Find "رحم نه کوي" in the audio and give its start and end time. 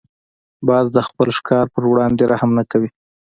2.31-2.89